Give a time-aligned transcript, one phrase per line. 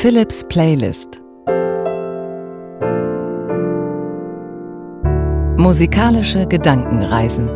[0.00, 1.20] Philips Playlist
[5.58, 7.46] Musikalische Gedankenreisen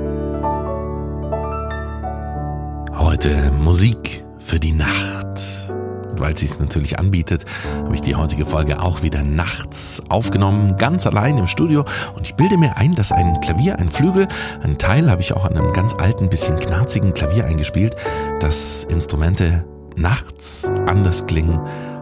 [2.98, 5.70] Heute Musik für die Nacht.
[6.10, 7.46] Und weil sie es natürlich anbietet,
[7.82, 11.86] habe ich die heutige Folge auch wieder nachts aufgenommen, ganz allein im Studio.
[12.14, 14.28] Und ich bilde mir ein, dass ein Klavier, ein Flügel,
[14.62, 17.96] ein Teil habe ich auch an einem ganz alten, bisschen knarzigen Klavier eingespielt,
[18.40, 19.64] dass Instrumente
[19.96, 21.58] nachts anders klingen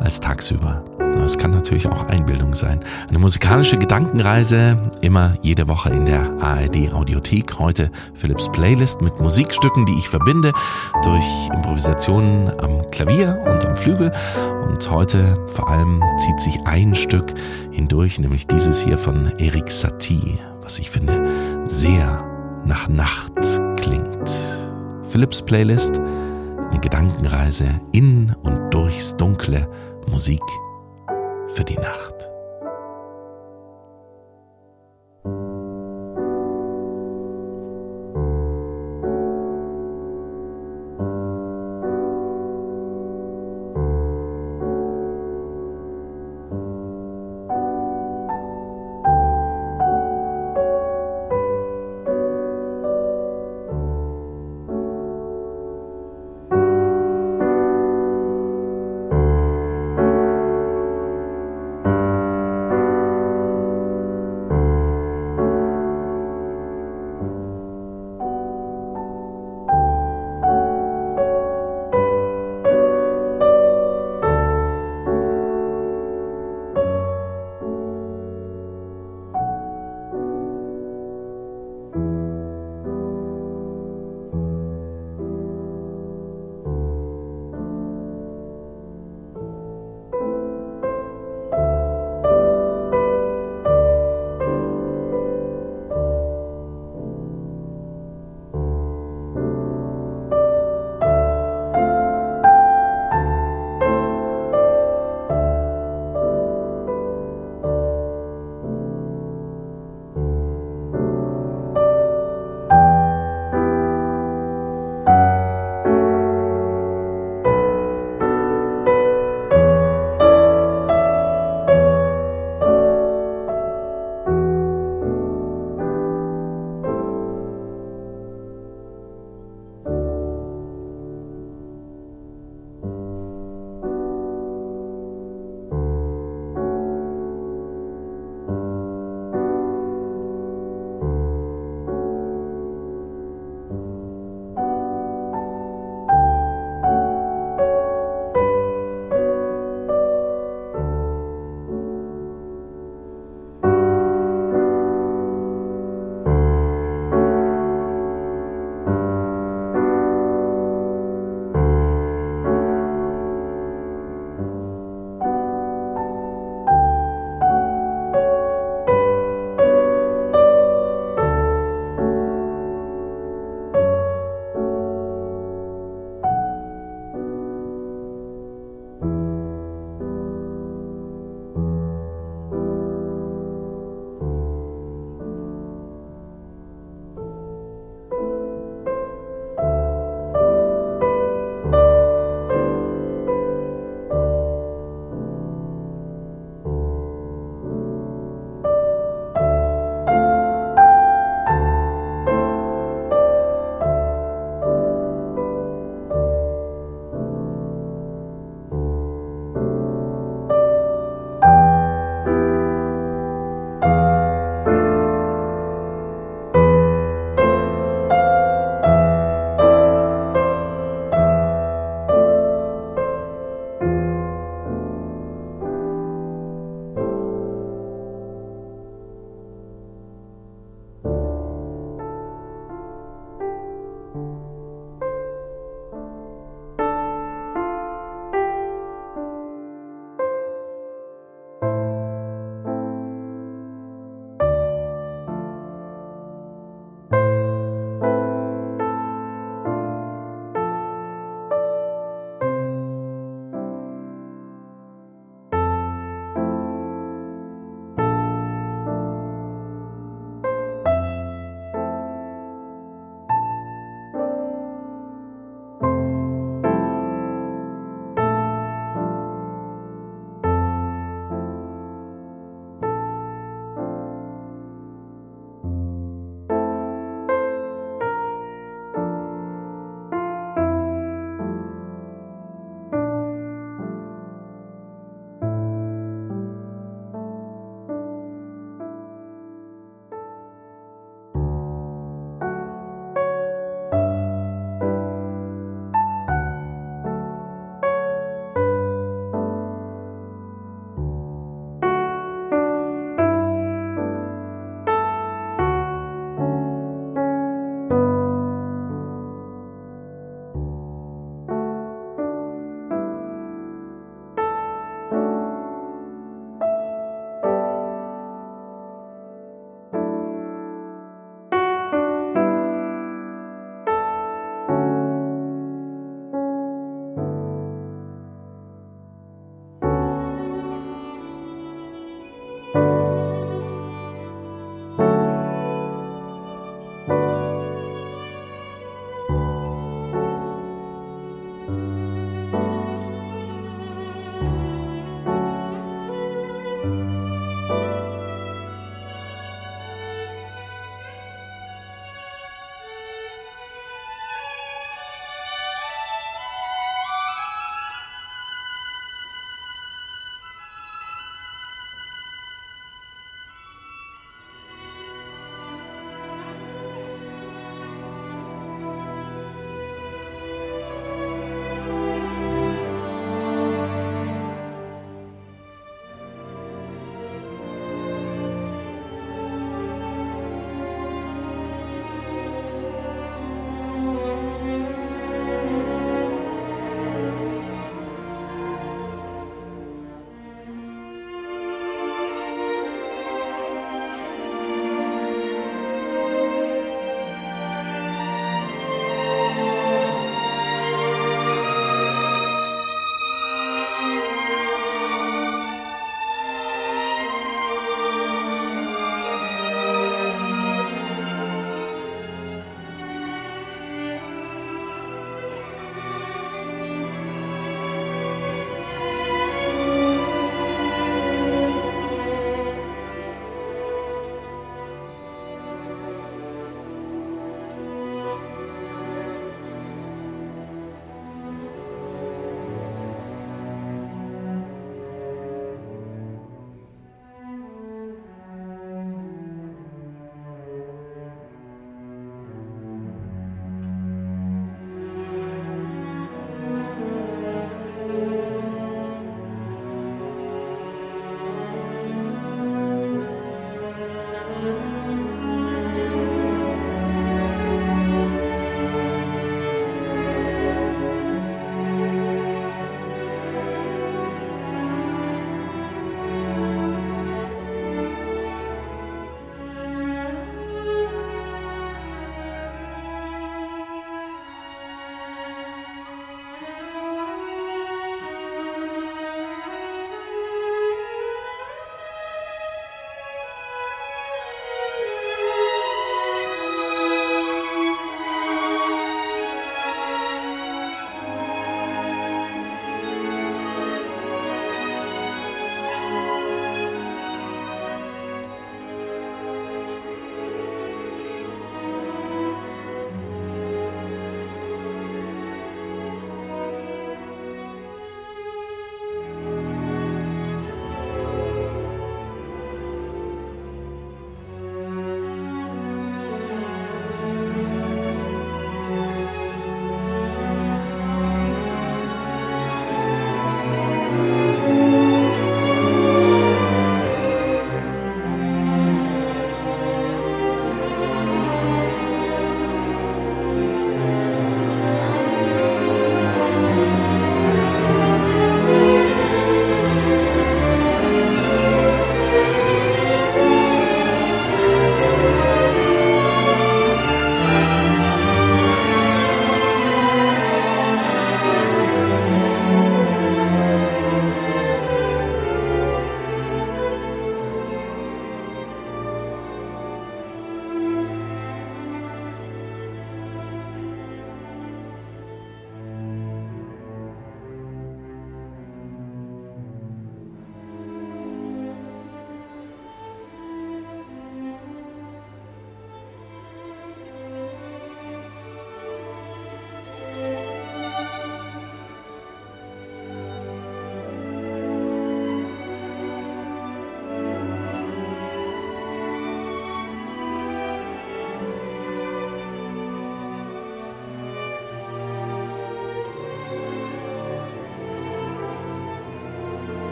[0.00, 0.84] als tagsüber.
[1.24, 2.84] Es kann natürlich auch Einbildung sein.
[3.08, 7.58] Eine musikalische Gedankenreise, immer jede Woche in der ARD Audiothek.
[7.58, 10.52] Heute Philips Playlist mit Musikstücken, die ich verbinde
[11.02, 14.12] durch Improvisationen am Klavier und am Flügel.
[14.68, 17.32] Und heute vor allem zieht sich ein Stück
[17.70, 21.26] hindurch, nämlich dieses hier von Eric Satie, was ich finde
[21.66, 22.22] sehr
[22.66, 23.32] nach Nacht
[23.76, 24.30] klingt.
[25.08, 26.00] Philips Playlist,
[26.70, 28.53] eine Gedankenreise in und
[28.94, 29.68] durchs Dunkle
[30.08, 30.42] Musik
[31.48, 32.13] für die Nacht.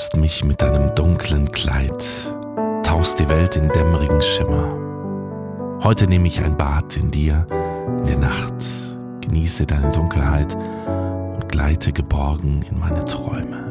[0.00, 2.02] Umhüllst mich mit deinem dunklen Kleid,
[2.82, 4.74] tauchst die Welt in dämmerigen Schimmer.
[5.82, 7.46] Heute nehme ich ein Bad in dir,
[7.98, 8.64] in der Nacht,
[9.20, 10.56] genieße deine Dunkelheit
[11.34, 13.69] und gleite geborgen in meine Träume.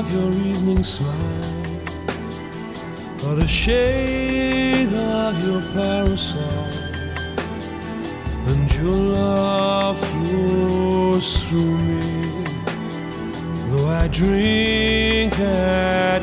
[0.00, 1.76] Of your evening smile
[3.26, 6.68] or the shade of your parasol.
[8.50, 12.44] And your love flows through me.
[13.68, 16.19] Though I drink at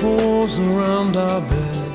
[0.00, 1.92] falls around our bed.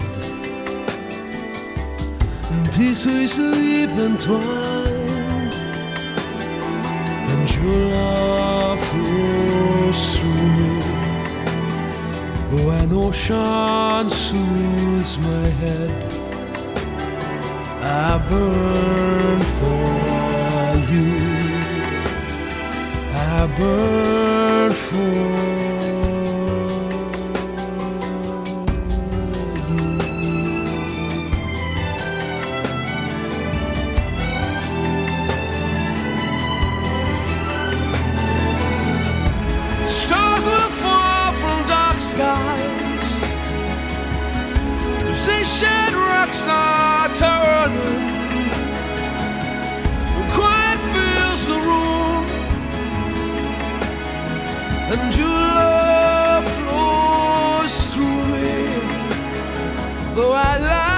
[2.52, 5.54] In peace we sleep entwined.
[7.32, 10.76] And your love flows through me.
[12.86, 15.92] An ocean soothes my head,
[17.82, 19.86] I burn for
[20.94, 21.12] you.
[23.14, 25.55] I burn for
[54.98, 58.52] and your love flows through me.
[60.16, 60.95] Though I lie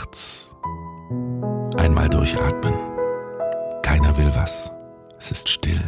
[0.00, 0.50] nachts.
[1.76, 2.74] Einmal durchatmen.
[3.82, 4.70] Keiner will was.
[5.18, 5.82] Es ist still.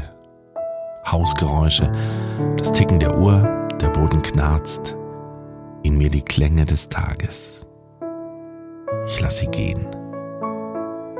[1.06, 1.90] Hausgeräusche,
[2.56, 3.42] das Ticken der Uhr,
[3.80, 4.94] der Boden knarzt,
[5.82, 7.62] in mir die Klänge des Tages.
[9.06, 9.86] Ich lasse sie gehen.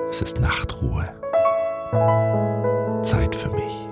[0.09, 1.09] Es ist Nachtruhe.
[3.03, 3.92] Zeit für mich.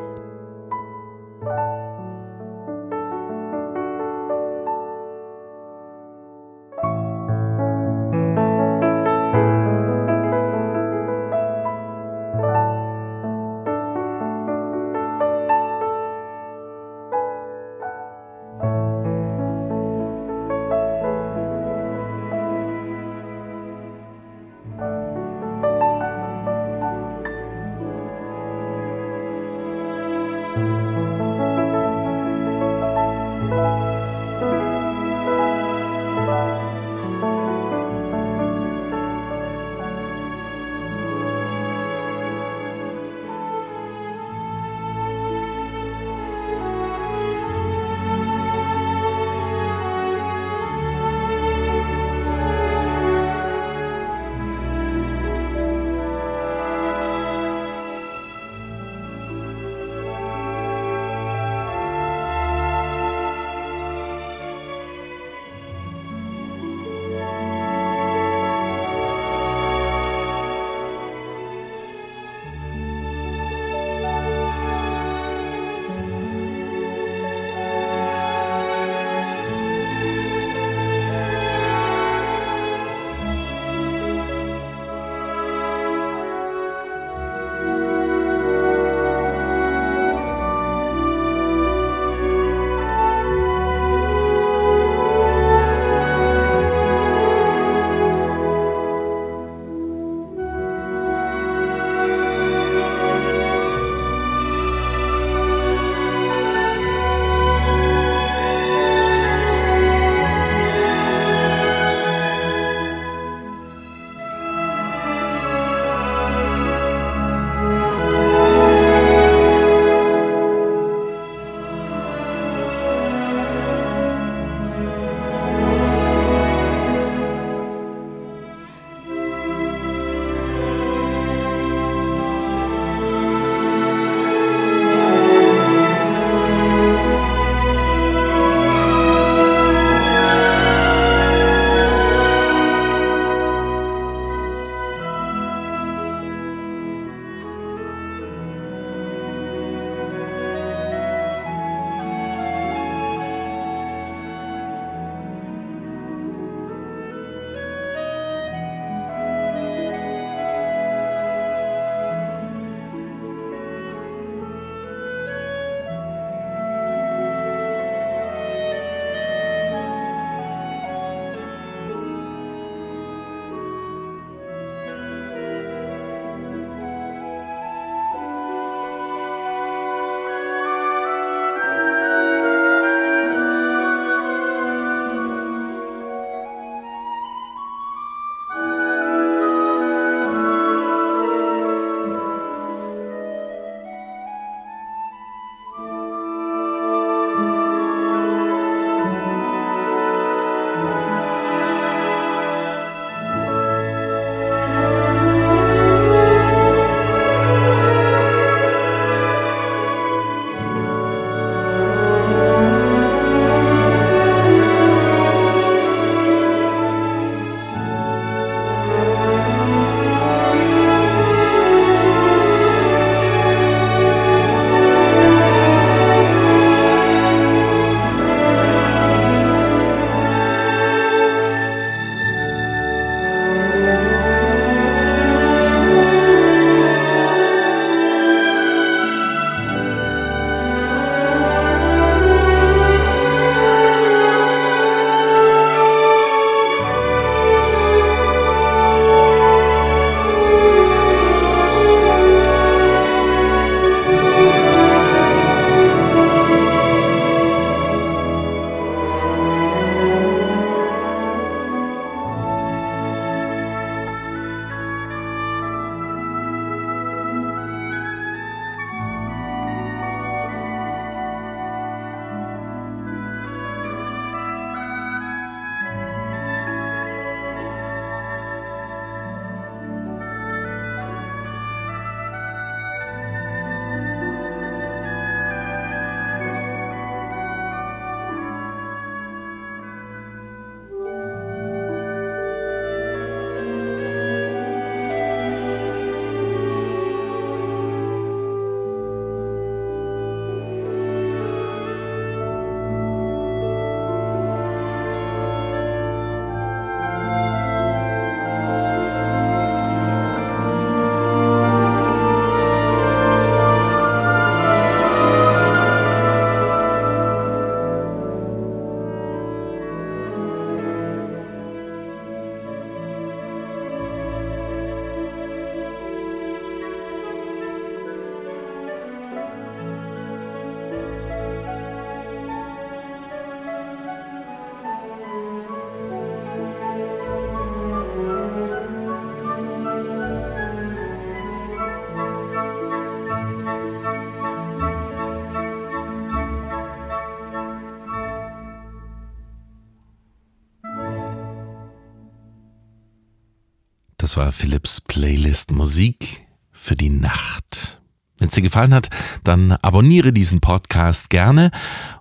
[354.31, 358.01] Das war Philips Playlist Musik für die Nacht.
[358.38, 359.11] Wenn es dir gefallen hat,
[359.43, 361.73] dann abonniere diesen Podcast gerne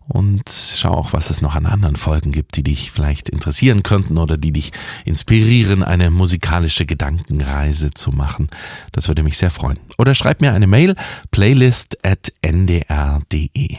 [0.07, 4.17] und schau auch, was es noch an anderen Folgen gibt, die dich vielleicht interessieren könnten
[4.17, 4.71] oder die dich
[5.05, 8.49] inspirieren, eine musikalische Gedankenreise zu machen.
[8.91, 9.77] Das würde mich sehr freuen.
[9.99, 10.95] Oder schreib mir eine Mail
[11.29, 13.77] playlist@ndr.de.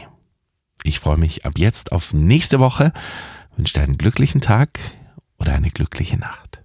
[0.83, 2.93] Ich freue mich ab jetzt auf nächste Woche,
[3.57, 4.79] wünsche dir einen glücklichen Tag
[5.37, 6.60] oder eine glückliche Nacht.